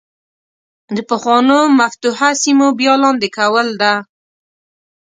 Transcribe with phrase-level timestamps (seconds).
[0.95, 3.93] د پخوانو مفتوحه سیمو بیا لاندې کول ده.